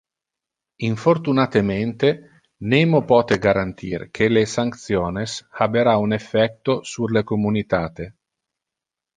[0.85, 2.07] Infortunatemente,
[2.73, 5.31] nemo pote garantir que le sanctiones
[5.65, 8.13] habera un effecto sur le communitate.